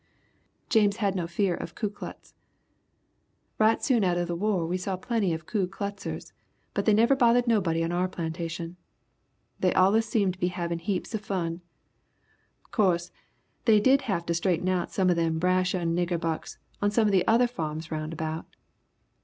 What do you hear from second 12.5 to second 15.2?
'Course, they did have to straighten out some of